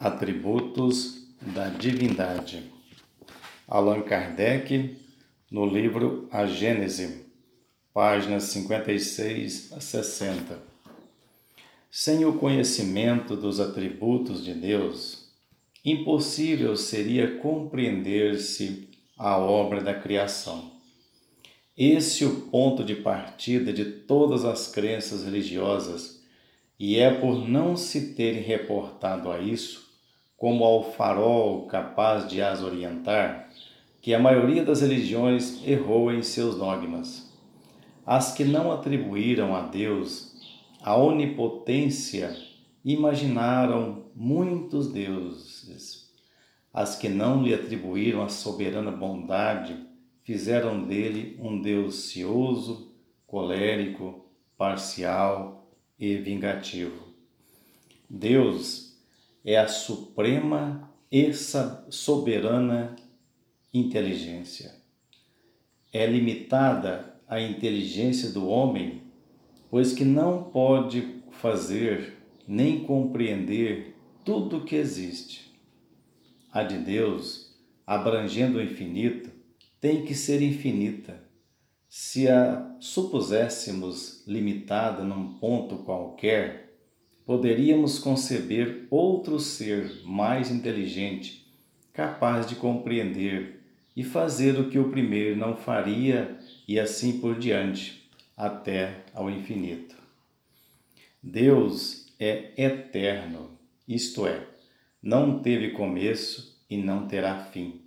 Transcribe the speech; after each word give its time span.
Atributos 0.00 1.26
da 1.42 1.70
Divindade. 1.70 2.62
Allan 3.66 4.02
Kardec, 4.02 4.96
no 5.50 5.66
livro 5.66 6.28
A 6.30 6.46
Gênese, 6.46 7.26
páginas 7.92 8.44
56 8.44 9.72
a 9.72 9.80
60. 9.80 10.56
Sem 11.90 12.24
o 12.24 12.34
conhecimento 12.34 13.34
dos 13.34 13.58
atributos 13.58 14.44
de 14.44 14.54
Deus, 14.54 15.32
impossível 15.84 16.76
seria 16.76 17.36
compreender-se 17.38 18.88
a 19.18 19.36
obra 19.36 19.80
da 19.80 19.94
criação. 19.94 20.70
Esse 21.76 22.22
é 22.22 22.28
o 22.28 22.42
ponto 22.42 22.84
de 22.84 22.94
partida 22.94 23.72
de 23.72 23.84
todas 23.84 24.44
as 24.44 24.68
crenças 24.68 25.24
religiosas, 25.24 26.22
e 26.78 26.96
é 27.00 27.12
por 27.12 27.48
não 27.48 27.76
se 27.76 28.14
terem 28.14 28.40
reportado 28.40 29.32
a 29.32 29.40
isso 29.40 29.87
como 30.38 30.64
ao 30.64 30.92
farol 30.92 31.66
capaz 31.66 32.26
de 32.26 32.40
as 32.40 32.62
orientar, 32.62 33.50
que 34.00 34.14
a 34.14 34.18
maioria 34.18 34.64
das 34.64 34.80
religiões 34.80 35.62
errou 35.66 36.10
em 36.10 36.22
seus 36.22 36.56
dogmas. 36.56 37.30
As 38.06 38.32
que 38.32 38.44
não 38.44 38.72
atribuíram 38.72 39.54
a 39.54 39.62
Deus 39.62 40.28
a 40.80 40.96
onipotência 40.96 42.34
imaginaram 42.84 44.04
muitos 44.14 44.92
deuses. 44.92 46.08
As 46.72 46.94
que 46.96 47.08
não 47.08 47.42
lhe 47.42 47.52
atribuíram 47.52 48.22
a 48.22 48.28
soberana 48.28 48.92
bondade 48.92 49.76
fizeram 50.22 50.84
dele 50.84 51.36
um 51.42 51.60
Deus 51.60 52.10
cioso, 52.10 52.94
colérico, 53.26 54.24
parcial 54.56 55.68
e 55.98 56.16
vingativo. 56.16 57.08
Deus 58.08 58.87
é 59.44 59.56
a 59.56 59.68
suprema 59.68 60.90
e 61.10 61.32
soberana 61.32 62.96
inteligência. 63.72 64.74
É 65.92 66.06
limitada 66.06 67.14
a 67.26 67.40
inteligência 67.40 68.30
do 68.30 68.46
homem, 68.46 69.02
pois 69.70 69.92
que 69.92 70.04
não 70.04 70.44
pode 70.44 71.22
fazer 71.30 72.16
nem 72.46 72.84
compreender 72.84 73.94
tudo 74.24 74.58
o 74.58 74.64
que 74.64 74.76
existe. 74.76 75.52
A 76.52 76.62
de 76.62 76.78
Deus, 76.78 77.54
abrangendo 77.86 78.58
o 78.58 78.62
infinito, 78.62 79.30
tem 79.80 80.04
que 80.04 80.14
ser 80.14 80.42
infinita. 80.42 81.22
Se 81.88 82.28
a 82.28 82.76
supuséssemos 82.80 84.26
limitada 84.26 85.04
num 85.04 85.34
ponto 85.38 85.78
qualquer, 85.78 86.67
poderíamos 87.28 87.98
conceber 87.98 88.86
outro 88.90 89.38
ser 89.38 90.00
mais 90.02 90.50
inteligente, 90.50 91.46
capaz 91.92 92.46
de 92.46 92.56
compreender 92.56 93.60
e 93.94 94.02
fazer 94.02 94.58
o 94.58 94.70
que 94.70 94.78
o 94.78 94.88
primeiro 94.88 95.36
não 95.36 95.54
faria 95.54 96.38
e 96.66 96.80
assim 96.80 97.20
por 97.20 97.38
diante, 97.38 98.08
até 98.34 99.04
ao 99.12 99.28
infinito. 99.30 99.94
Deus 101.22 102.10
é 102.18 102.52
eterno, 102.56 103.50
isto 103.86 104.26
é, 104.26 104.46
não 105.02 105.40
teve 105.40 105.72
começo 105.72 106.64
e 106.70 106.78
não 106.78 107.06
terá 107.06 107.44
fim. 107.44 107.82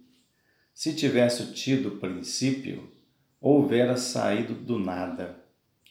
Se 0.71 0.93
tivesse 0.93 1.51
tido 1.51 1.97
princípio, 1.97 2.91
houvera 3.41 3.97
saído 3.97 4.53
do 4.53 4.77
nada. 4.77 5.43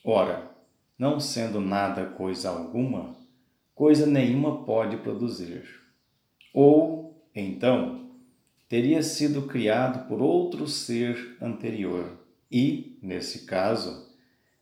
Ora, 0.05 0.53
não 0.97 1.19
sendo 1.19 1.61
nada 1.61 2.05
coisa 2.05 2.49
alguma, 2.49 3.19
coisa 3.81 4.05
nenhuma 4.05 4.63
pode 4.67 4.99
produzir. 4.99 5.65
Ou, 6.53 7.25
então, 7.35 8.11
teria 8.69 9.03
sido 9.03 9.47
criado 9.47 10.07
por 10.07 10.21
outro 10.21 10.69
ser 10.69 11.39
anterior, 11.41 12.21
e, 12.53 12.99
nesse 13.03 13.47
caso, 13.47 14.07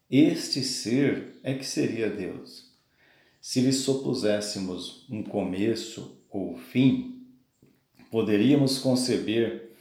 este 0.09 0.63
ser 0.63 1.41
é 1.43 1.53
que 1.53 1.67
seria 1.67 2.09
Deus. 2.09 2.73
Se 3.41 3.61
lhe 3.61 3.73
supuséssemos 3.73 5.05
um 5.11 5.25
começo 5.25 6.23
ou 6.31 6.57
fim, 6.57 7.27
poderíamos 8.13 8.79
conceber 8.79 9.73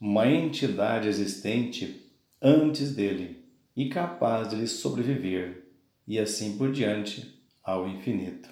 uma 0.00 0.26
entidade 0.26 1.08
existente 1.08 2.10
antes 2.40 2.94
dele 2.94 3.44
e 3.76 3.90
capaz 3.90 4.48
de 4.48 4.56
lhe 4.56 4.66
sobreviver, 4.66 5.62
e 6.08 6.18
assim 6.18 6.56
por 6.56 6.72
diante 6.72 7.38
ao 7.62 7.86
infinito. 7.86 8.51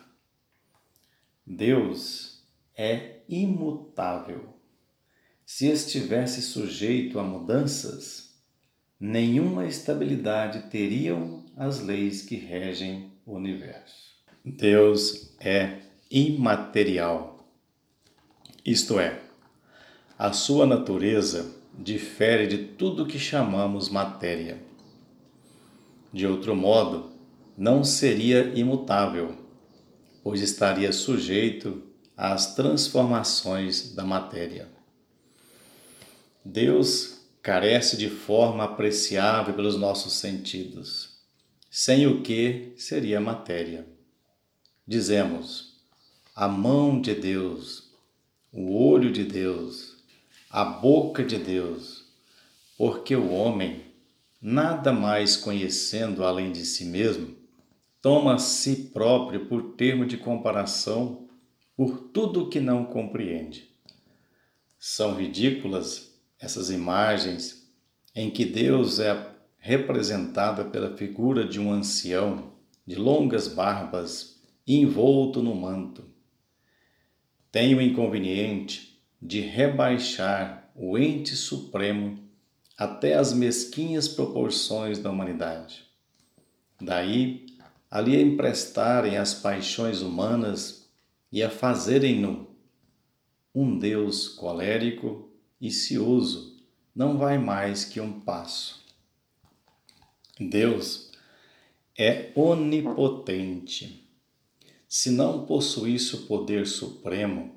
Deus 1.53 2.44
é 2.78 3.22
imutável. 3.28 4.55
Se 5.44 5.66
estivesse 5.66 6.43
sujeito 6.43 7.19
a 7.19 7.25
mudanças, 7.25 8.41
nenhuma 9.00 9.66
estabilidade 9.66 10.71
teriam 10.71 11.44
as 11.56 11.81
leis 11.81 12.22
que 12.22 12.37
regem 12.37 13.10
o 13.27 13.34
universo. 13.34 14.15
Deus 14.44 15.34
é 15.41 15.81
imaterial, 16.09 17.44
isto 18.65 19.00
é, 19.00 19.21
a 20.16 20.33
sua 20.33 20.65
natureza 20.65 21.53
difere 21.77 22.47
de 22.47 22.59
tudo 22.59 23.09
que 23.09 23.19
chamamos 23.19 23.89
matéria. 23.89 24.62
De 26.12 26.28
outro 26.28 26.55
modo, 26.55 27.10
não 27.59 27.83
seria 27.83 28.53
imutável 28.55 29.50
pois 30.23 30.41
estaria 30.41 30.93
sujeito 30.93 31.83
às 32.17 32.55
transformações 32.55 33.95
da 33.95 34.05
matéria. 34.05 34.69
Deus 36.45 37.21
carece 37.43 37.97
de 37.97 38.11
forma 38.11 38.65
apreciável 38.65 39.55
pelos 39.55 39.77
nossos 39.77 40.15
sentidos, 40.15 41.19
sem 41.71 42.07
o 42.07 42.23
que 42.23 42.75
seria 42.77 43.21
matéria. 43.21 43.87
Dizemos, 44.87 45.81
a 46.35 46.49
mão 46.49 47.01
de 47.01 47.15
Deus, 47.15 47.91
o 48.53 48.77
olho 48.77 49.11
de 49.11 49.25
Deus, 49.25 49.97
a 50.51 50.65
boca 50.65 51.25
de 51.25 51.39
Deus, 51.39 52.05
porque 52.77 53.15
o 53.15 53.31
homem, 53.31 53.85
nada 54.41 54.93
mais 54.93 55.37
conhecendo 55.37 56.25
além 56.25 56.51
de 56.51 56.65
si 56.65 56.85
mesmo, 56.85 57.37
toma 58.03 58.34
a 58.34 58.38
si 58.38 58.91
próprio 58.93 59.47
por 59.47 59.75
termo 59.75 60.06
de 60.06 60.16
comparação 60.16 61.28
por 61.77 61.99
tudo 62.12 62.49
que 62.49 62.61
não 62.61 62.84
compreende. 62.84 63.71
São 64.78 65.15
ridículas 65.15 66.19
essas 66.39 66.71
imagens 66.71 67.71
em 68.15 68.31
que 68.31 68.44
Deus 68.44 68.99
é 68.99 69.31
representada 69.59 70.65
pela 70.65 70.97
figura 70.97 71.44
de 71.44 71.60
um 71.60 71.71
ancião 71.71 72.53
de 72.87 72.97
longas 72.97 73.47
barbas 73.47 74.41
envolto 74.66 75.43
no 75.43 75.55
manto. 75.55 76.05
Tem 77.53 77.75
o 77.75 77.81
inconveniente 77.81 79.00
de 79.21 79.41
rebaixar 79.41 80.71
o 80.75 80.97
ente 80.97 81.37
supremo 81.37 82.19
até 82.77 83.15
as 83.15 83.33
mesquinhas 83.33 84.09
proporções 84.09 84.99
da 84.99 85.10
humanidade. 85.10 85.84
Daí 86.81 87.44
ali 87.91 88.17
a 88.17 88.21
emprestarem 88.21 89.17
as 89.17 89.34
paixões 89.34 90.01
humanas 90.01 90.89
e 91.33 91.43
a 91.43 91.51
fazerem-no 91.51 92.49
um 93.55 93.78
Deus 93.78 94.28
colérico 94.28 95.28
e 95.61 95.71
cioso 95.71 96.56
não 96.95 97.19
vai 97.19 97.37
mais 97.37 97.84
que 97.84 98.01
um 98.01 98.21
passo. 98.21 98.84
Deus 100.39 101.11
é 101.99 102.31
onipotente. 102.34 104.09
Se 104.89 105.11
não 105.11 105.45
possuísse 105.45 106.17
o 106.17 106.27
poder 106.27 106.67
supremo, 106.67 107.55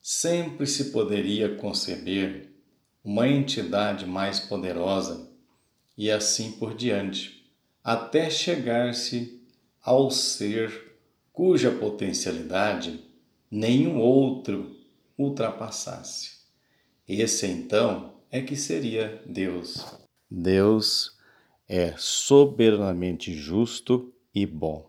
sempre 0.00 0.66
se 0.66 0.90
poderia 0.90 1.56
conceber 1.56 2.50
uma 3.02 3.26
entidade 3.26 4.06
mais 4.06 4.38
poderosa 4.38 5.30
e 5.96 6.10
assim 6.10 6.52
por 6.52 6.74
diante, 6.74 7.50
até 7.82 8.28
chegar-se 8.30 9.39
ao 9.82 10.10
ser 10.10 10.96
cuja 11.32 11.70
potencialidade 11.70 13.02
nenhum 13.50 13.98
outro 13.98 14.76
ultrapassasse. 15.18 16.40
Esse 17.08 17.46
então 17.46 18.14
é 18.30 18.40
que 18.40 18.56
seria 18.56 19.22
Deus. 19.26 19.84
Deus 20.30 21.18
é 21.68 21.94
soberanamente 21.96 23.34
justo 23.34 24.12
e 24.34 24.46
bom. 24.46 24.88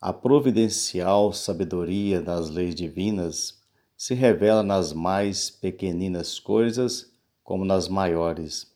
A 0.00 0.12
providencial 0.12 1.32
sabedoria 1.32 2.20
das 2.20 2.50
leis 2.50 2.74
divinas 2.74 3.58
se 3.96 4.14
revela 4.14 4.62
nas 4.62 4.92
mais 4.92 5.50
pequeninas 5.50 6.38
coisas 6.38 7.12
como 7.42 7.64
nas 7.64 7.88
maiores 7.88 8.72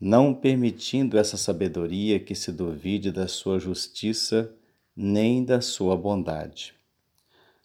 não 0.00 0.32
permitindo 0.32 1.18
essa 1.18 1.36
sabedoria 1.36 2.18
que 2.18 2.34
se 2.34 2.50
duvide 2.50 3.12
da 3.12 3.28
sua 3.28 3.58
justiça 3.58 4.54
nem 4.96 5.44
da 5.44 5.60
sua 5.60 5.94
bondade. 5.96 6.74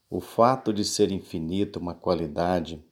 O 0.09 0.19
fato 0.19 0.73
de 0.73 0.83
ser 0.83 1.11
infinito 1.11 1.79
uma 1.79 1.95
qualidade 1.95 2.83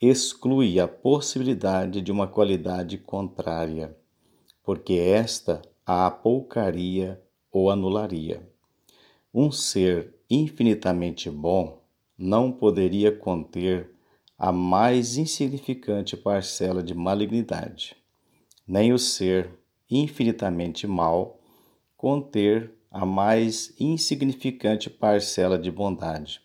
exclui 0.00 0.78
a 0.78 0.86
possibilidade 0.86 2.00
de 2.00 2.12
uma 2.12 2.28
qualidade 2.28 2.96
contrária, 2.98 3.96
porque 4.62 4.94
esta 4.94 5.60
a 5.84 6.06
apoucaria 6.06 7.20
ou 7.50 7.70
anularia. 7.70 8.48
Um 9.32 9.50
ser 9.50 10.14
infinitamente 10.30 11.28
bom 11.28 11.82
não 12.16 12.52
poderia 12.52 13.10
conter 13.10 13.90
a 14.38 14.52
mais 14.52 15.16
insignificante 15.16 16.16
parcela 16.16 16.82
de 16.82 16.94
malignidade, 16.94 17.96
nem 18.66 18.92
o 18.92 18.98
ser 18.98 19.50
infinitamente 19.90 20.86
mal 20.86 21.38
conter 21.96 22.72
a 22.90 23.04
mais 23.04 23.74
insignificante 23.78 24.88
parcela 24.88 25.58
de 25.58 25.70
bondade. 25.70 26.40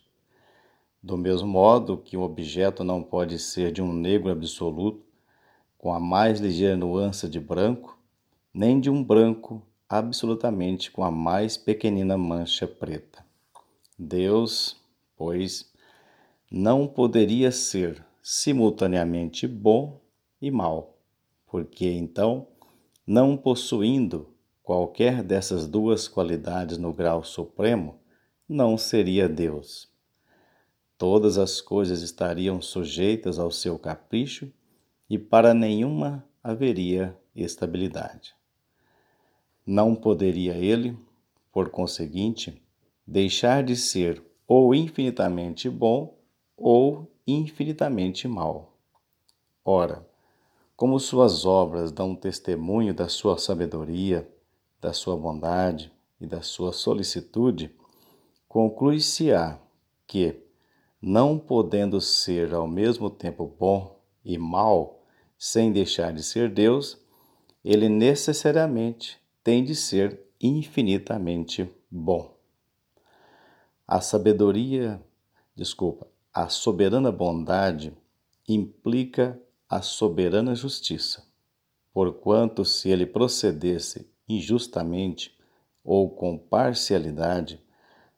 Do 1.02 1.16
mesmo 1.16 1.48
modo 1.48 1.96
que 1.96 2.16
um 2.16 2.22
objeto 2.22 2.84
não 2.84 3.02
pode 3.02 3.38
ser 3.38 3.72
de 3.72 3.80
um 3.80 3.92
negro 3.92 4.30
absoluto, 4.30 5.02
com 5.78 5.94
a 5.94 5.98
mais 5.98 6.40
ligeira 6.40 6.76
nuance 6.76 7.26
de 7.26 7.40
branco, 7.40 7.98
nem 8.52 8.78
de 8.78 8.90
um 8.90 9.02
branco 9.02 9.62
absolutamente 9.88 10.90
com 10.90 11.02
a 11.02 11.10
mais 11.10 11.56
pequenina 11.56 12.18
mancha 12.18 12.66
preta. 12.66 13.24
Deus, 13.98 14.76
pois, 15.16 15.72
não 16.50 16.86
poderia 16.86 17.50
ser 17.50 18.04
simultaneamente 18.22 19.46
bom 19.46 20.00
e 20.40 20.50
mal, 20.50 20.99
porque 21.50 21.90
então, 21.90 22.46
não 23.04 23.36
possuindo 23.36 24.32
qualquer 24.62 25.20
dessas 25.22 25.66
duas 25.66 26.06
qualidades 26.06 26.78
no 26.78 26.92
grau 26.92 27.24
supremo, 27.24 27.98
não 28.48 28.78
seria 28.78 29.28
Deus. 29.28 29.90
Todas 30.96 31.38
as 31.38 31.60
coisas 31.60 32.02
estariam 32.02 32.62
sujeitas 32.62 33.38
ao 33.38 33.50
seu 33.50 33.78
capricho 33.78 34.52
e 35.08 35.18
para 35.18 35.52
nenhuma 35.52 36.24
haveria 36.42 37.18
estabilidade. 37.34 38.32
Não 39.66 39.94
poderia 39.94 40.54
ele, 40.54 40.96
por 41.52 41.70
conseguinte, 41.70 42.62
deixar 43.04 43.64
de 43.64 43.74
ser 43.74 44.22
ou 44.46 44.72
infinitamente 44.72 45.68
bom 45.68 46.16
ou 46.56 47.12
infinitamente 47.26 48.28
mal. 48.28 48.76
Ora, 49.64 50.09
como 50.80 50.98
suas 50.98 51.44
obras 51.44 51.92
dão 51.92 52.16
testemunho 52.16 52.94
da 52.94 53.06
sua 53.06 53.36
sabedoria, 53.36 54.26
da 54.80 54.94
sua 54.94 55.14
bondade 55.14 55.92
e 56.18 56.26
da 56.26 56.40
sua 56.40 56.72
solicitude, 56.72 57.70
conclui-se-á 58.48 59.58
que, 60.06 60.42
não 60.98 61.38
podendo 61.38 62.00
ser 62.00 62.54
ao 62.54 62.66
mesmo 62.66 63.10
tempo 63.10 63.44
bom 63.58 64.00
e 64.24 64.38
mal, 64.38 65.02
sem 65.36 65.70
deixar 65.70 66.14
de 66.14 66.22
ser 66.22 66.48
Deus, 66.48 66.98
ele 67.62 67.90
necessariamente 67.90 69.20
tem 69.44 69.62
de 69.62 69.74
ser 69.74 70.18
infinitamente 70.40 71.70
bom. 71.90 72.34
A 73.86 74.00
sabedoria, 74.00 74.98
desculpa, 75.54 76.06
a 76.32 76.48
soberana 76.48 77.12
bondade 77.12 77.92
implica 78.48 79.38
a 79.70 79.80
soberana 79.80 80.52
justiça, 80.52 81.22
porquanto 81.94 82.64
se 82.64 82.90
ele 82.90 83.06
procedesse 83.06 84.10
injustamente 84.28 85.32
ou 85.84 86.10
com 86.10 86.36
parcialidade, 86.36 87.60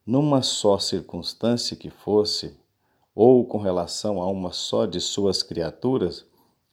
numa 0.07 0.41
só 0.41 0.79
circunstância 0.79 1.77
que 1.77 1.91
fosse, 1.91 2.57
ou 3.15 3.45
com 3.45 3.59
relação 3.59 4.23
a 4.23 4.31
uma 4.31 4.51
só 4.51 4.87
de 4.87 4.99
suas 4.99 5.43
criaturas, 5.43 6.25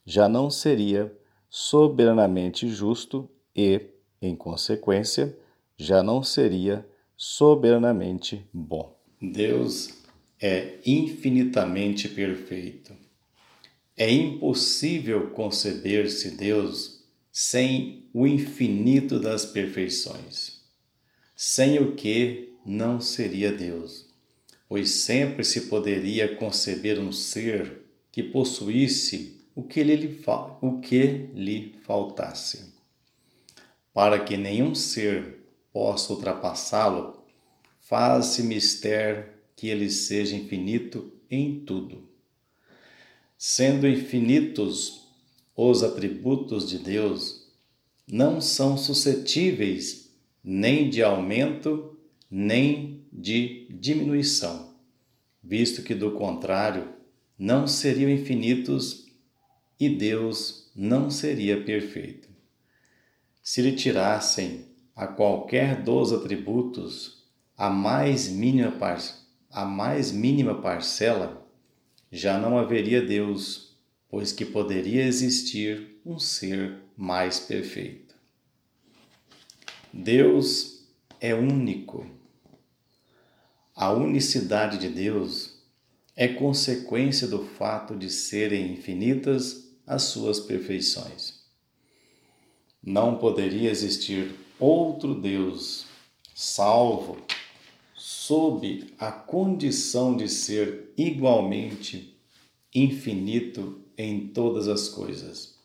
já 0.06 0.26
não 0.30 0.50
seria 0.50 1.14
soberanamente 1.50 2.66
justo 2.66 3.28
e, 3.54 3.82
em 4.22 4.34
consequência, 4.34 5.38
já 5.76 6.02
não 6.02 6.22
seria 6.22 6.88
soberanamente 7.18 8.48
bom. 8.50 8.96
Deus 9.20 9.90
é 10.40 10.78
infinitamente 10.86 12.08
perfeito. 12.08 12.99
É 14.00 14.10
impossível 14.10 15.30
conceber-se 15.30 16.30
Deus 16.30 17.04
sem 17.30 18.08
o 18.12 18.26
infinito 18.26 19.20
das 19.20 19.44
perfeições, 19.44 20.62
sem 21.36 21.78
o 21.78 21.94
que 21.94 22.54
não 22.64 23.00
seria 23.00 23.52
Deus 23.52 24.10
pois 24.70 24.88
sempre 24.90 25.42
se 25.42 25.62
poderia 25.62 26.36
conceber 26.36 27.00
um 27.00 27.10
ser 27.10 27.82
que 28.12 28.22
possuísse 28.22 29.44
o 29.52 29.64
que 29.64 29.82
lhe, 29.82 30.22
o 30.62 30.78
que 30.78 31.28
lhe 31.34 31.74
faltasse. 31.82 32.72
Para 33.92 34.20
que 34.20 34.36
nenhum 34.36 34.72
ser 34.72 35.40
possa 35.72 36.12
ultrapassá-lo, 36.12 37.20
faz-se 37.80 38.44
mister 38.44 39.40
que 39.56 39.66
ele 39.66 39.90
seja 39.90 40.36
infinito 40.36 41.12
em 41.28 41.64
tudo. 41.64 42.08
Sendo 43.42 43.88
infinitos 43.88 45.08
os 45.56 45.82
atributos 45.82 46.68
de 46.68 46.76
Deus, 46.76 47.50
não 48.06 48.38
são 48.38 48.76
suscetíveis 48.76 50.10
nem 50.44 50.90
de 50.90 51.02
aumento, 51.02 51.98
nem 52.30 53.06
de 53.10 53.66
diminuição, 53.70 54.74
visto 55.42 55.82
que, 55.82 55.94
do 55.94 56.10
contrário, 56.10 56.92
não 57.38 57.66
seriam 57.66 58.10
infinitos 58.10 59.06
e 59.80 59.88
Deus 59.88 60.70
não 60.76 61.10
seria 61.10 61.64
perfeito. 61.64 62.28
Se 63.42 63.62
lhe 63.62 63.72
tirassem 63.72 64.66
a 64.94 65.06
qualquer 65.06 65.82
dos 65.82 66.12
atributos 66.12 67.24
a 67.56 67.70
mais 67.70 68.28
mínima, 68.28 68.72
par 68.72 69.02
a 69.50 69.64
mais 69.64 70.12
mínima 70.12 70.60
parcela, 70.60 71.39
já 72.10 72.38
não 72.38 72.58
haveria 72.58 73.00
Deus, 73.00 73.76
pois 74.08 74.32
que 74.32 74.44
poderia 74.44 75.04
existir 75.04 76.00
um 76.04 76.18
ser 76.18 76.76
mais 76.96 77.40
perfeito. 77.40 78.14
Deus 79.92 80.84
é 81.20 81.34
único 81.34 82.06
a 83.80 83.90
unicidade 83.92 84.76
de 84.76 84.90
Deus 84.90 85.54
é 86.14 86.28
consequência 86.28 87.26
do 87.26 87.46
fato 87.46 87.96
de 87.96 88.10
serem 88.10 88.72
infinitas 88.74 89.70
as 89.86 90.02
suas 90.02 90.38
perfeições. 90.38 91.40
Não 92.82 93.16
poderia 93.16 93.70
existir 93.70 94.34
outro 94.58 95.14
Deus 95.14 95.86
salvo 96.34 97.16
sob 98.02 98.94
a 98.98 99.12
condição 99.12 100.16
de 100.16 100.26
ser 100.26 100.90
igualmente 100.96 102.18
infinito 102.74 103.84
em 103.94 104.28
todas 104.28 104.68
as 104.68 104.88
coisas, 104.88 105.58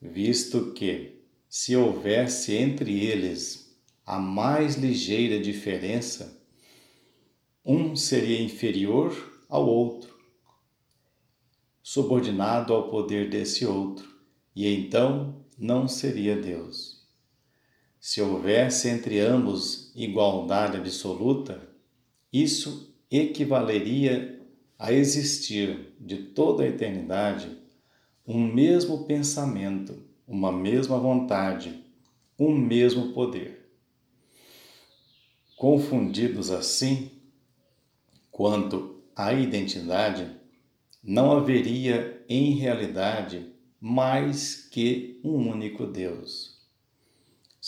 visto 0.00 0.72
que, 0.72 1.20
se 1.46 1.76
houvesse 1.76 2.54
entre 2.54 3.04
eles 3.04 3.78
a 4.06 4.18
mais 4.18 4.76
ligeira 4.76 5.38
diferença, 5.38 6.42
um 7.62 7.94
seria 7.94 8.40
inferior 8.40 9.42
ao 9.46 9.68
outro, 9.68 10.18
subordinado 11.82 12.72
ao 12.72 12.88
poder 12.88 13.28
desse 13.28 13.66
outro, 13.66 14.08
e 14.56 14.66
então 14.66 15.44
não 15.58 15.86
seria 15.86 16.34
Deus. 16.34 16.97
Se 18.00 18.20
houvesse 18.20 18.88
entre 18.88 19.20
ambos 19.20 19.92
igualdade 19.94 20.76
absoluta, 20.76 21.60
isso 22.32 22.94
equivaleria 23.10 24.40
a 24.78 24.92
existir 24.92 25.94
de 26.00 26.16
toda 26.18 26.62
a 26.62 26.68
eternidade 26.68 27.58
um 28.26 28.46
mesmo 28.46 29.04
pensamento, 29.04 30.02
uma 30.26 30.52
mesma 30.52 30.98
vontade, 30.98 31.82
um 32.38 32.54
mesmo 32.54 33.12
poder. 33.12 33.70
Confundidos 35.56 36.50
assim, 36.50 37.10
Quanto 38.38 39.02
à 39.16 39.32
identidade, 39.32 40.30
não 41.02 41.32
haveria 41.32 42.24
em 42.28 42.52
realidade 42.52 43.52
mais 43.80 44.68
que 44.70 45.20
um 45.24 45.50
único 45.50 45.88
Deus. 45.88 46.57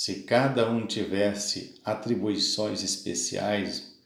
Se 0.03 0.23
cada 0.23 0.71
um 0.71 0.87
tivesse 0.87 1.79
atribuições 1.85 2.83
especiais, 2.83 4.01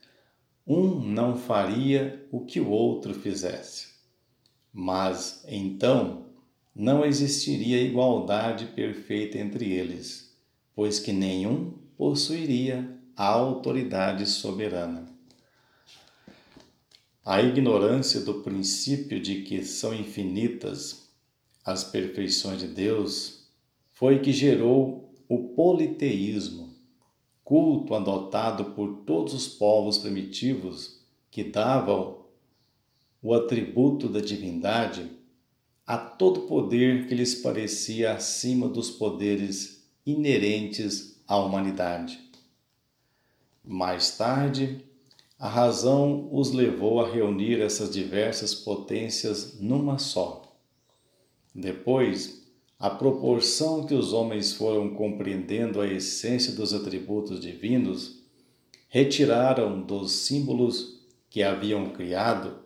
um 0.66 0.98
não 0.98 1.38
faria 1.38 2.26
o 2.32 2.44
que 2.44 2.58
o 2.58 2.68
outro 2.68 3.14
fizesse. 3.14 3.90
Mas 4.72 5.44
então 5.46 6.26
não 6.74 7.04
existiria 7.04 7.80
igualdade 7.80 8.66
perfeita 8.74 9.38
entre 9.38 9.70
eles, 9.70 10.36
pois 10.74 10.98
que 10.98 11.12
nenhum 11.12 11.78
possuiria 11.96 12.98
a 13.14 13.28
autoridade 13.28 14.26
soberana. 14.26 15.06
A 17.24 17.40
ignorância 17.40 18.18
do 18.18 18.42
princípio 18.42 19.20
de 19.20 19.42
que 19.42 19.64
são 19.64 19.94
infinitas 19.94 21.08
as 21.64 21.84
perfeições 21.84 22.58
de 22.58 22.66
Deus 22.66 23.44
foi 23.92 24.18
que 24.18 24.32
gerou 24.32 25.03
o 25.28 25.48
politeísmo, 25.48 26.74
culto 27.42 27.94
adotado 27.94 28.66
por 28.72 29.04
todos 29.04 29.34
os 29.34 29.48
povos 29.48 29.98
primitivos 29.98 31.00
que 31.30 31.44
davam 31.44 32.24
o 33.22 33.34
atributo 33.34 34.08
da 34.08 34.20
divindade 34.20 35.10
a 35.86 35.98
todo 35.98 36.42
poder 36.42 37.06
que 37.06 37.14
lhes 37.14 37.34
parecia 37.34 38.12
acima 38.12 38.68
dos 38.68 38.90
poderes 38.90 39.86
inerentes 40.06 41.22
à 41.26 41.36
humanidade. 41.36 42.18
Mais 43.62 44.16
tarde, 44.16 44.84
a 45.38 45.48
razão 45.48 46.28
os 46.32 46.52
levou 46.52 47.00
a 47.00 47.10
reunir 47.10 47.60
essas 47.60 47.90
diversas 47.90 48.54
potências 48.54 49.58
numa 49.60 49.98
só. 49.98 50.42
Depois, 51.54 52.43
à 52.84 52.90
proporção 52.90 53.86
que 53.86 53.94
os 53.94 54.12
homens 54.12 54.52
foram 54.52 54.90
compreendendo 54.90 55.80
a 55.80 55.86
essência 55.86 56.52
dos 56.52 56.74
atributos 56.74 57.40
divinos, 57.40 58.22
retiraram 58.90 59.80
dos 59.80 60.12
símbolos 60.12 61.00
que 61.30 61.42
haviam 61.42 61.88
criado 61.94 62.58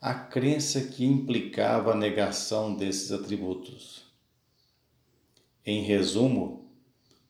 a 0.00 0.14
crença 0.14 0.82
que 0.82 1.04
implicava 1.04 1.90
a 1.90 1.96
negação 1.96 2.76
desses 2.76 3.10
atributos. 3.10 4.04
Em 5.64 5.82
resumo, 5.82 6.70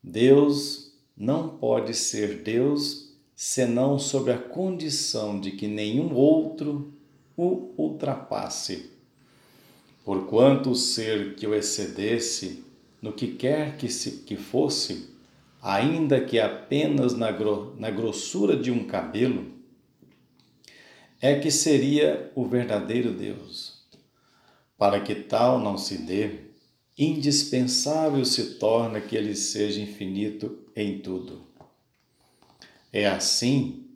Deus 0.05 0.93
não 1.17 1.57
pode 1.57 1.95
ser 1.95 2.43
Deus 2.43 3.17
senão 3.35 3.99
sob 3.99 4.31
a 4.31 4.37
condição 4.37 5.41
de 5.41 5.53
que 5.53 5.67
nenhum 5.67 6.13
outro 6.13 6.93
o 7.35 7.73
ultrapasse. 7.79 8.96
Porquanto 10.07 10.71
o 10.71 10.77
ser 10.77 11.35
que 11.35 11.49
o 11.49 11.53
excedesse, 11.53 12.65
no 13.03 13.13
que 13.13 13.27
quer 13.27 13.77
que, 13.77 13.89
se, 13.89 14.19
que 14.19 14.37
fosse, 14.37 15.13
ainda 15.61 16.25
que 16.25 16.39
apenas 16.39 17.13
na, 17.13 17.33
gro, 17.33 17.75
na 17.77 17.91
grossura 17.91 18.57
de 18.57 18.71
um 18.71 18.87
cabelo, 18.87 19.47
é 21.21 21.41
que 21.41 21.51
seria 21.51 22.31
o 22.37 22.47
verdadeiro 22.47 23.13
Deus. 23.13 23.85
Para 24.79 25.01
que 25.01 25.13
tal 25.13 25.59
não 25.59 25.77
se 25.77 25.99
dê, 25.99 26.51
indispensável 26.97 28.25
se 28.25 28.61
torna 28.61 29.01
que 29.01 29.17
ele 29.17 29.35
seja 29.35 29.81
infinito 29.81 30.57
em 30.77 31.01
tudo. 31.01 31.43
É 32.93 33.09
assim 33.09 33.89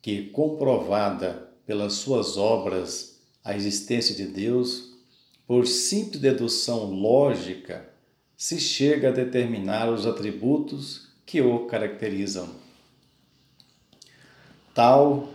que, 0.00 0.26
comprovada 0.26 1.52
pelas 1.66 1.94
suas 1.94 2.36
obras 2.36 3.18
a 3.42 3.56
existência 3.56 4.14
de 4.14 4.24
Deus, 4.24 4.87
por 5.48 5.66
simples 5.66 6.20
dedução 6.20 6.90
lógica, 6.90 7.88
se 8.36 8.60
chega 8.60 9.08
a 9.08 9.12
determinar 9.12 9.90
os 9.90 10.06
atributos 10.06 11.08
que 11.24 11.40
o 11.40 11.60
caracterizam. 11.60 12.54
Tal 14.74 15.30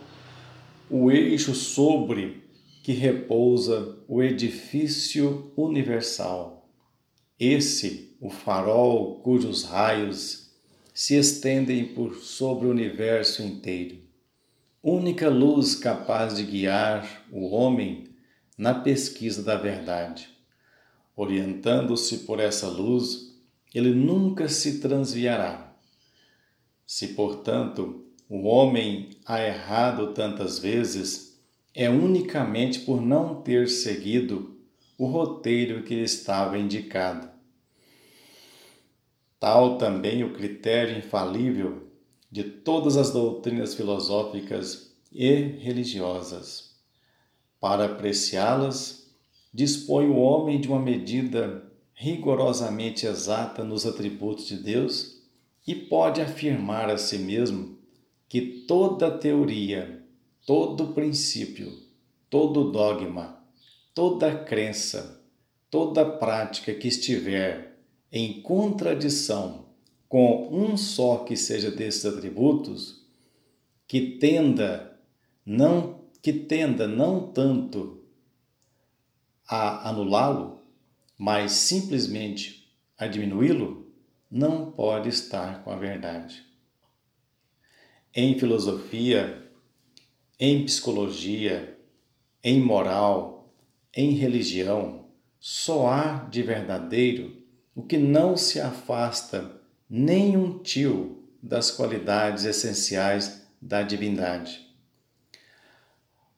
o 0.88 1.12
eixo 1.12 1.55
sobre 1.55 2.43
que 2.84 2.91
repousa 2.91 3.98
o 4.08 4.22
edifício 4.22 5.51
universal. 5.58 6.70
Esse, 7.39 8.15
o 8.22 8.29
farol 8.29 9.20
cujos 9.22 9.63
raios 9.63 10.51
se 10.93 11.15
estendem 11.15 11.86
por 11.86 12.17
sobre 12.17 12.67
o 12.67 12.70
universo 12.70 13.41
inteiro. 13.41 13.98
Única 14.84 15.27
luz 15.27 15.74
capaz 15.74 16.36
de 16.36 16.43
guiar 16.43 17.25
o 17.32 17.48
homem 17.48 18.12
na 18.57 18.74
pesquisa 18.74 19.43
da 19.43 19.55
verdade. 19.55 20.29
Orientando-se 21.15 22.19
por 22.19 22.39
essa 22.39 22.67
luz, 22.67 23.36
ele 23.74 23.93
nunca 23.93 24.48
se 24.50 24.79
transviará. 24.79 25.75
Se, 26.86 27.10
portanto, 27.10 28.05
o 28.29 28.43
homem 28.48 29.12
há 29.25 29.41
errado 29.41 30.13
tantas 30.13 30.60
vezes, 30.60 31.39
é 31.74 31.89
unicamente 31.89 32.79
por 32.79 33.01
não 33.01 33.41
ter 33.41 33.67
seguido 33.67 34.57
o 34.98 35.05
roteiro 35.05 35.83
que 35.83 35.95
lhe 35.95 36.03
estava 36.03 36.57
indicado 36.57 37.33
tal 39.43 39.77
também 39.77 40.24
o 40.24 40.31
critério 40.31 40.98
infalível 40.98 41.91
de 42.31 42.45
todas 42.45 42.95
as 42.95 43.12
doutrinas 43.12 43.75
filosóficas 43.75 44.95
e 45.12 45.33
religiosas. 45.33 46.73
Para 47.63 47.86
apreciá-las, 47.86 49.10
dispõe 49.53 50.10
o 50.10 50.17
homem 50.17 50.60
de 50.60 50.67
uma 50.67 50.82
medida 50.82 51.63
rigorosamente 51.93 53.05
exata 53.05 53.63
nos 53.63 53.86
atributos 53.86 54.48
de 54.48 54.58
Deus 54.58 55.24
e 55.65 55.74
pode 55.74 56.20
afirmar 56.20 56.89
a 56.89 56.98
si 56.98 57.17
mesmo 57.17 57.77
que 58.27 58.41
toda 58.67 59.17
teoria, 59.17 60.03
todo 60.46 60.93
princípio, 60.93 61.72
todo 62.29 62.70
dogma, 62.70 63.41
toda 63.96 64.43
crença, 64.43 65.24
toda 65.72 66.03
prática 66.03 66.74
que 66.74 66.89
estiver 66.89 67.79
em 68.12 68.41
contradição 68.41 69.67
com 70.10 70.50
um 70.51 70.75
só 70.75 71.20
que 71.20 71.38
seja 71.38 71.72
desses 71.72 72.05
atributos, 72.05 73.08
que 73.88 74.17
tenda 74.17 75.00
não 75.46 76.02
que 76.24 76.32
tenda 76.32 76.88
não 76.88 77.34
tanto 77.34 78.01
a 79.46 79.89
anulá-lo, 79.89 80.62
mas 81.18 81.51
simplesmente 81.51 82.74
a 82.98 83.08
diminuí-lo, 83.08 83.92
não 84.32 84.72
pode 84.72 85.10
estar 85.10 85.62
com 85.65 85.70
a 85.70 85.75
verdade. 85.75 86.42
Em 88.15 88.39
filosofia, 88.39 89.51
em 90.39 90.63
psicologia, 90.63 91.77
em 92.42 92.62
moral, 92.62 93.53
em 93.94 94.12
religião, 94.12 95.10
só 95.42 95.88
há 95.89 96.13
de 96.30 96.42
verdadeiro 96.42 97.36
o 97.75 97.84
que 97.84 97.98
não 97.98 98.38
se 98.38 98.62
afasta 98.62 99.62
nem 99.89 100.38
um 100.38 100.60
tio 100.60 101.22
das 101.42 101.70
qualidades 101.70 102.46
essenciais 102.46 103.46
da 103.62 103.84
divindade. 103.84 104.73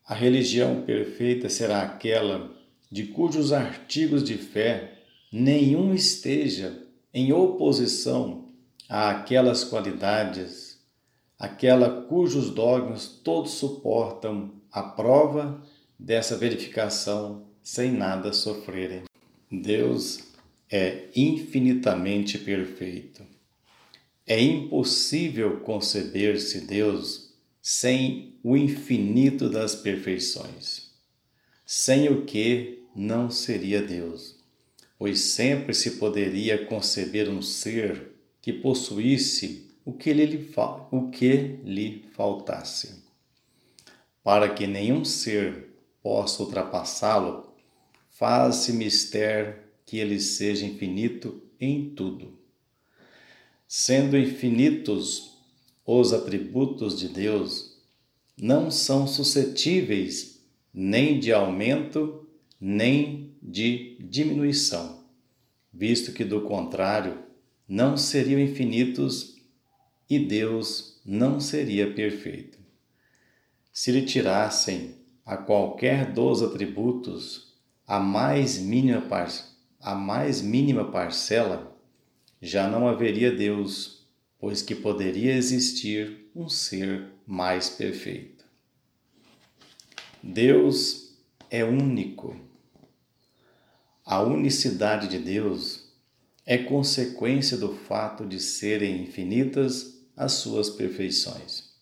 A 0.07 0.13
religião 0.13 0.83
perfeita 0.83 1.50
será 1.50 1.81
aquela 1.81 2.55
de 2.91 3.07
cujos 3.07 3.51
artigos 3.51 4.24
de 4.24 4.38
fé 4.38 5.00
nenhum 5.31 5.95
esteja 5.95 6.85
em 7.12 7.33
oposição 7.33 8.45
àquelas 8.88 9.63
qualidades, 9.63 10.79
aquela 11.39 12.03
cujos 12.03 12.51
dogmas 12.51 13.07
todos 13.07 13.53
suportam 13.53 14.53
a 14.71 14.83
prova 14.83 15.59
dessa 15.97 16.38
verificação 16.38 17.47
sem 17.63 17.91
nada 17.91 18.31
sofrerem. 18.31 19.03
Deus 19.51 20.19
é 20.71 21.05
infinitamente 21.15 22.38
perfeito. 22.38 23.24
É 24.27 24.39
impossível 24.39 25.62
conceber-se 25.62 26.62
Deus 26.62 27.25
sem 27.67 28.38
o 28.43 28.55
infinito 28.55 29.50
das 29.50 29.74
perfeições, 29.74 30.91
sem 31.65 32.07
o 32.10 32.24
que 32.24 32.84
não 32.95 33.31
seria 33.31 33.81
Deus, 33.81 34.36
pois 35.00 35.19
sempre 35.22 35.74
se 35.74 35.98
poderia 35.98 36.63
conceber 36.67 37.27
um 37.27 37.41
ser 37.41 38.12
que 38.39 38.53
possuísse 38.53 39.72
o 39.84 39.91
que 39.91 40.13
lhe, 40.13 40.48
o 40.91 41.10
que 41.10 41.57
lhe 41.63 42.05
faltasse. 42.13 43.03
Para 44.24 44.48
que 44.53 44.67
nenhum 44.67 45.03
ser 45.03 45.69
possa 46.03 46.43
ultrapassá-lo, 46.43 47.51
faz-se 48.12 48.74
mistério 48.74 49.55
que 49.88 49.98
ele 49.98 50.19
seja 50.19 50.67
infinito 50.67 51.41
em 51.60 51.89
tudo. 51.95 52.38
Sendo 53.67 54.15
infinitos 54.15 55.35
os 55.86 56.13
atributos 56.13 56.98
de 56.98 57.08
Deus, 57.08 57.77
não 58.38 58.72
são 58.72 59.08
suscetíveis 59.08 60.42
nem 60.74 61.20
de 61.20 61.32
aumento, 61.32 62.27
nem 62.60 63.36
de 63.42 63.98
diminuição, 64.00 65.04
visto 65.72 66.12
que, 66.12 66.24
do 66.24 66.42
contrário, 66.42 67.20
não 67.68 67.96
seriam 67.96 68.39
infinitos 68.39 69.36
e 70.10 70.20
Deus 70.20 71.00
não 71.06 71.39
seria 71.39 71.94
perfeito. 71.94 72.60
Se 73.72 73.92
lhe 73.92 74.01
tirassem 74.01 74.96
a 75.25 75.38
qualquer 75.38 76.12
dos 76.12 76.42
atributos 76.42 77.56
a 77.88 78.00
mais 78.00 78.58
mínima 78.58 79.01
parte, 79.01 79.44
a 79.80 79.94
mais 79.94 80.42
mínima 80.42 80.92
parcela, 80.92 81.75
já 82.42 82.70
não 82.70 82.88
haveria 82.88 83.32
Deus, 83.32 84.04
pois 84.39 84.62
que 84.62 84.75
poderia 84.75 85.34
existir 85.34 86.30
um 86.36 86.50
ser 86.50 87.08
mais 87.25 87.70
perfeito. 87.70 88.46
Deus 90.22 91.15
é 91.50 91.63
único. 91.63 92.36
A 94.04 94.22
unicidade 94.22 95.08
de 95.08 95.20
Deus 95.20 95.86
é 96.46 96.58
consequência 96.58 97.58
do 97.58 97.74
fato 97.74 98.25
de 98.25 98.39
serem 98.39 99.04
infinitas 99.04 100.00
as 100.15 100.34
suas 100.34 100.70
perfeições. 100.70 101.75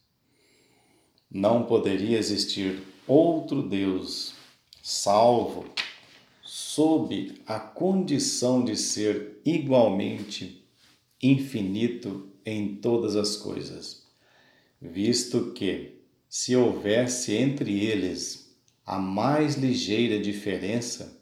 Não 1.30 1.66
poderia 1.66 2.18
existir 2.18 2.82
outro 3.08 3.62
Deus 3.68 4.34
salvo 4.82 5.66
sob 6.44 7.42
a 7.46 7.60
condição 7.60 8.64
de 8.64 8.78
ser 8.78 9.42
igualmente 9.46 10.63
infinito 11.24 12.30
em 12.46 12.76
todas 12.76 13.16
as 13.16 13.38
coisas, 13.38 14.06
visto 14.82 15.54
que, 15.54 16.02
se 16.28 16.56
houvesse 16.56 17.34
entre 17.34 17.86
eles 17.86 18.58
a 18.86 19.00
mais 19.00 19.56
ligeira 19.56 20.20
diferença, 20.20 21.22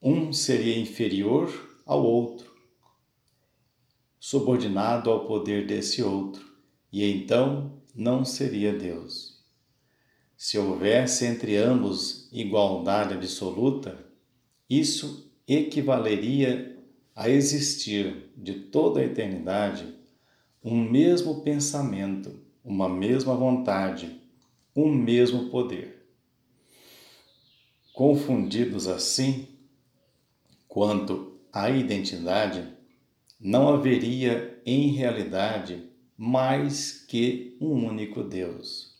um 0.00 0.32
seria 0.32 0.78
inferior 0.78 1.78
ao 1.84 2.02
outro, 2.02 2.50
subordinado 4.18 5.10
ao 5.10 5.26
poder 5.26 5.66
desse 5.66 6.02
outro, 6.02 6.48
e 6.90 7.04
então 7.04 7.82
não 7.94 8.24
seria 8.24 8.72
Deus. 8.72 9.44
Se 10.36 10.56
houvesse 10.56 11.26
entre 11.26 11.56
ambos 11.56 12.28
igualdade 12.32 13.12
absoluta, 13.12 14.06
isso 14.68 15.30
equivaleria 15.46 16.69
a 17.20 17.28
existir 17.28 18.32
de 18.34 18.54
toda 18.54 18.98
a 18.98 19.04
eternidade 19.04 19.94
um 20.64 20.82
mesmo 20.82 21.42
pensamento, 21.42 22.40
uma 22.64 22.88
mesma 22.88 23.34
vontade, 23.34 24.22
um 24.74 24.90
mesmo 24.90 25.50
poder. 25.50 26.06
Confundidos 27.92 28.88
assim, 28.88 29.46
quanto 30.66 31.38
à 31.52 31.68
identidade, 31.68 32.66
não 33.38 33.68
haveria 33.68 34.58
em 34.64 34.88
realidade 34.92 35.90
mais 36.16 37.04
que 37.06 37.54
um 37.60 37.86
único 37.86 38.24
Deus. 38.24 38.98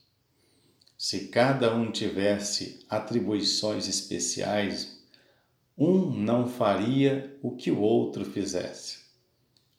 Se 0.99 1.29
cada 1.29 1.75
um 1.75 1.91
tivesse 1.91 2.85
atribuições 2.87 3.89
especiais, 3.89 5.00
um 5.81 6.11
não 6.11 6.47
faria 6.47 7.35
o 7.41 7.53
que 7.53 7.71
o 7.71 7.81
outro 7.81 8.23
fizesse. 8.23 8.99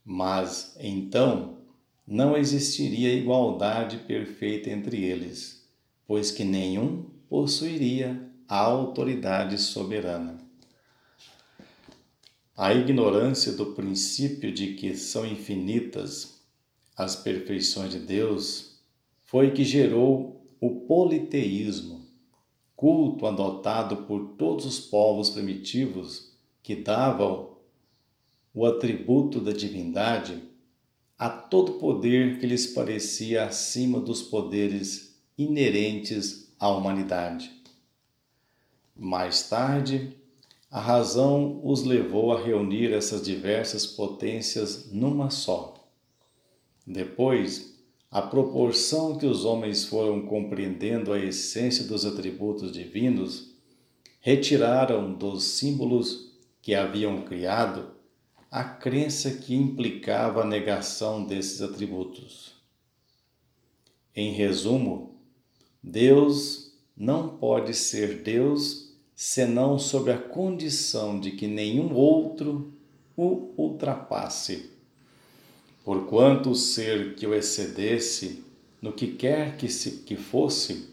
Mas 0.03 0.75
então 0.79 1.59
não 2.07 2.35
existiria 2.35 3.13
igualdade 3.13 3.97
perfeita 3.97 4.71
entre 4.71 5.03
eles, 5.03 5.63
pois 6.07 6.31
que 6.31 6.43
nenhum 6.43 7.05
possuiria 7.29 8.19
a 8.47 8.57
autoridade 8.57 9.59
soberana. 9.59 10.39
A 12.57 12.73
ignorância 12.73 13.51
do 13.53 13.67
princípio 13.67 14.51
de 14.51 14.73
que 14.73 14.95
são 14.95 15.25
infinitas 15.25 16.41
as 16.97 17.15
perfeições 17.15 17.91
de 17.91 17.99
Deus 17.99 18.79
foi 19.23 19.51
que 19.51 19.63
gerou 19.63 20.45
o 20.59 20.81
politeísmo, 20.81 22.00
culto 22.81 23.27
adotado 23.27 24.07
por 24.07 24.29
todos 24.39 24.65
os 24.65 24.79
povos 24.79 25.29
primitivos 25.29 26.31
que 26.63 26.75
davam 26.75 27.51
o 28.51 28.65
atributo 28.65 29.39
da 29.39 29.51
divindade 29.51 30.41
a 31.15 31.29
todo 31.29 31.73
poder 31.73 32.39
que 32.39 32.47
lhes 32.47 32.65
parecia 32.65 33.45
acima 33.45 33.99
dos 33.99 34.23
poderes 34.23 35.15
inerentes 35.37 36.51
à 36.59 36.69
humanidade. 36.69 37.51
Mais 38.95 39.47
tarde, 39.47 40.17
a 40.71 40.79
razão 40.79 41.61
os 41.63 41.83
levou 41.83 42.35
a 42.35 42.41
reunir 42.41 42.93
essas 42.93 43.21
diversas 43.21 43.85
potências 43.85 44.91
numa 44.91 45.29
só. 45.29 45.75
Depois, 46.87 47.79
à 48.11 48.21
proporção 48.21 49.17
que 49.17 49.25
os 49.25 49.45
homens 49.45 49.85
foram 49.85 50.25
compreendendo 50.25 51.13
a 51.13 51.17
essência 51.17 51.85
dos 51.85 52.05
atributos 52.05 52.73
divinos, 52.73 53.55
retiraram 54.19 55.13
dos 55.13 55.45
símbolos 55.45 56.33
que 56.61 56.75
haviam 56.75 57.21
criado 57.21 57.91
a 58.51 58.65
crença 58.65 59.31
que 59.31 59.55
implicava 59.55 60.41
a 60.41 60.45
negação 60.45 61.25
desses 61.25 61.61
atributos. 61.61 62.53
Em 64.13 64.33
resumo, 64.33 65.15
Deus 65.81 66.77
não 66.97 67.37
pode 67.37 67.73
ser 67.73 68.21
Deus 68.21 68.93
senão 69.15 69.79
sob 69.79 70.11
a 70.11 70.17
condição 70.17 71.17
de 71.17 71.31
que 71.31 71.47
nenhum 71.47 71.93
outro 71.95 72.73
o 73.15 73.53
ultrapasse 73.57 74.80
porquanto 75.83 76.51
o 76.51 76.55
ser 76.55 77.15
que 77.15 77.25
o 77.25 77.33
excedesse 77.33 78.43
no 78.81 78.91
que 78.91 79.07
quer 79.07 79.57
que, 79.57 79.69
se, 79.69 80.03
que 80.03 80.15
fosse, 80.15 80.89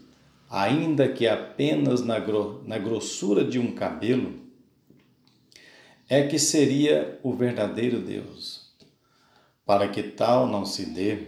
ainda 0.49 1.07
que 1.07 1.27
apenas 1.27 2.01
na, 2.01 2.19
gro, 2.19 2.63
na 2.65 2.77
grossura 2.77 3.43
de 3.43 3.59
um 3.59 3.73
cabelo, 3.73 4.33
é 6.07 6.25
que 6.27 6.39
seria 6.39 7.19
o 7.21 7.33
verdadeiro 7.33 8.01
Deus. 8.01 8.69
Para 9.65 9.87
que 9.87 10.01
tal 10.01 10.47
não 10.47 10.65
se 10.65 10.85
dê, 10.85 11.27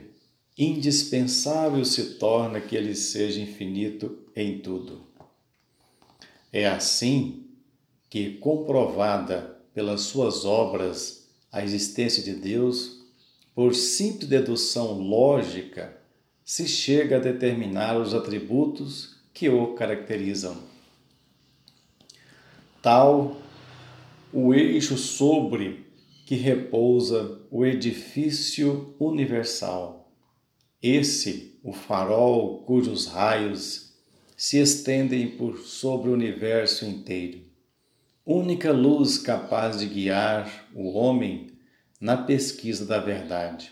indispensável 0.57 1.85
se 1.85 2.15
torna 2.15 2.59
que 2.59 2.75
ele 2.75 2.95
seja 2.95 3.39
infinito 3.39 4.17
em 4.35 4.59
tudo. 4.59 5.01
É 6.51 6.67
assim 6.67 7.45
que, 8.09 8.33
comprovada 8.37 9.59
pelas 9.73 10.01
suas 10.01 10.43
obras 10.43 11.29
a 11.51 11.63
existência 11.63 12.23
de 12.23 12.33
Deus, 12.33 13.00
por 13.53 13.75
simples 13.75 14.29
dedução 14.29 14.93
lógica, 14.93 15.97
se 16.43 16.67
chega 16.67 17.17
a 17.17 17.19
determinar 17.19 17.97
os 17.97 18.13
atributos 18.13 19.17
que 19.33 19.49
o 19.49 19.73
caracterizam. 19.73 20.57
Tal 22.81 23.37
o 24.33 24.53
eixo 24.53 24.97
sobre 24.97 25.85
que 26.25 26.35
repousa 26.35 27.39
o 27.51 27.65
edifício 27.65 28.95
universal. 28.97 30.11
Esse, 30.81 31.59
o 31.63 31.73
farol 31.73 32.59
cujos 32.59 33.07
raios 33.07 33.93
se 34.37 34.57
estendem 34.57 35.27
por 35.37 35.59
sobre 35.59 36.09
o 36.09 36.13
universo 36.13 36.85
inteiro. 36.85 37.41
Única 38.25 38.71
luz 38.71 39.17
capaz 39.17 39.79
de 39.79 39.85
guiar 39.87 40.69
o 40.73 40.97
homem 40.97 41.50
na 42.01 42.17
pesquisa 42.17 42.83
da 42.83 42.97
verdade. 42.97 43.71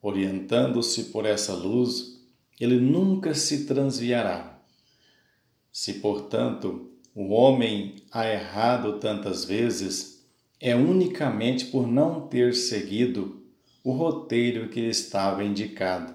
Orientando-se 0.00 1.04
por 1.04 1.26
essa 1.26 1.52
luz, 1.52 2.20
ele 2.58 2.80
nunca 2.80 3.34
se 3.34 3.66
transviará. 3.66 4.58
Se, 5.70 5.94
portanto, 5.94 6.90
o 7.14 7.32
homem 7.32 7.96
há 8.10 8.26
errado 8.26 8.98
tantas 8.98 9.44
vezes, 9.44 10.24
é 10.58 10.74
unicamente 10.74 11.66
por 11.66 11.86
não 11.86 12.26
ter 12.26 12.54
seguido 12.54 13.44
o 13.82 13.92
roteiro 13.92 14.70
que 14.70 14.80
lhe 14.80 14.88
estava 14.88 15.44
indicado. 15.44 16.14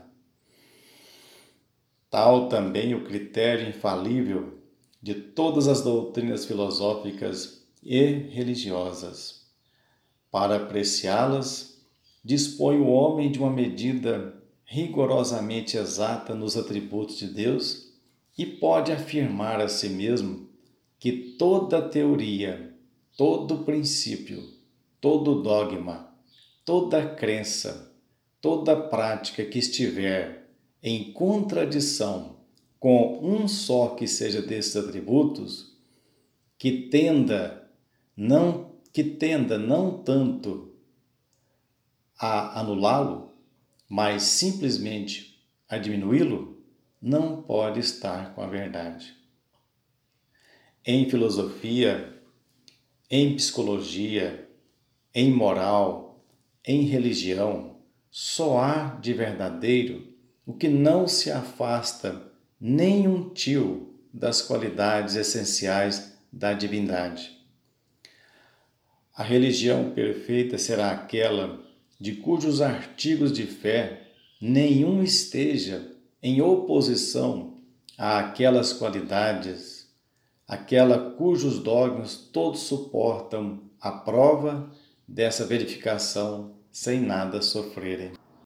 Tal 2.09 2.49
também 2.49 2.95
o 2.95 3.03
critério 3.03 3.69
infalível 3.69 4.57
de 4.99 5.13
todas 5.13 5.67
as 5.67 5.81
doutrinas 5.81 6.45
filosóficas 6.45 7.63
e 7.83 8.05
religiosas. 8.05 9.38
Para 10.31 10.57
apreciá-las, 10.57 11.81
dispõe 12.23 12.77
o 12.77 12.87
homem 12.87 13.31
de 13.31 13.39
uma 13.39 13.49
medida 13.49 14.35
rigorosamente 14.63 15.77
exata 15.77 16.35
nos 16.35 16.55
atributos 16.55 17.17
de 17.17 17.27
Deus 17.27 17.91
e 18.37 18.45
pode 18.45 18.91
afirmar 18.91 19.59
a 19.59 19.67
si 19.67 19.89
mesmo 19.89 20.47
que 20.99 21.11
toda 21.37 21.81
teoria, 21.81 22.75
todo 23.17 23.63
princípio, 23.63 24.43
todo 25.01 25.41
dogma, 25.41 26.13
toda 26.63 27.15
crença, 27.15 27.91
toda 28.39 28.75
prática 28.75 29.43
que 29.43 29.57
estiver 29.57 30.49
em 30.83 31.11
contradição 31.11 32.37
com 32.79 33.19
um 33.21 33.47
só 33.47 33.89
que 33.89 34.07
seja 34.07 34.41
desses 34.41 34.75
atributos, 34.75 35.75
que 36.57 36.89
tenda 36.89 37.69
não 38.15 38.68
que 38.91 39.03
tenda 39.03 39.57
não 39.57 40.03
tanto 40.03 40.73
a 42.17 42.59
anulá-lo, 42.59 43.33
mas 43.87 44.23
simplesmente 44.23 45.41
a 45.67 45.77
diminuí-lo, 45.77 46.61
não 47.01 47.41
pode 47.41 47.79
estar 47.79 48.33
com 48.33 48.41
a 48.41 48.47
verdade. 48.47 49.15
Em 50.85 51.09
filosofia, 51.09 52.21
em 53.09 53.35
psicologia, 53.35 54.49
em 55.13 55.31
moral, 55.31 56.25
em 56.65 56.83
religião, 56.83 57.77
só 58.11 58.59
há 58.59 58.95
de 58.95 59.13
verdadeiro 59.13 60.13
o 60.45 60.53
que 60.53 60.67
não 60.67 61.07
se 61.07 61.31
afasta 61.31 62.31
nem 62.59 63.07
um 63.07 63.29
tio 63.29 63.95
das 64.13 64.41
qualidades 64.41 65.15
essenciais 65.15 66.17
da 66.31 66.53
divindade. 66.53 67.38
A 69.19 69.23
religião 69.23 69.91
perfeita 69.91 70.57
será 70.57 70.91
aquela 70.91 71.59
de 71.99 72.13
cujos 72.13 72.61
artigos 72.61 73.33
de 73.33 73.45
fé 73.45 74.03
nenhum 74.39 75.03
esteja 75.03 75.91
em 76.23 76.41
oposição 76.41 77.57
àquelas 77.97 78.71
qualidades, 78.71 79.89
aquela 80.47 81.11
cujos 81.11 81.59
dogmas 81.59 82.15
todos 82.15 82.61
suportam 82.61 83.59
a 83.81 83.91
prova 83.91 84.71
dessa 85.05 85.45
verificação 85.45 86.55
sem 86.71 87.01
nada 87.01 87.41
sofrerem. 87.41 88.13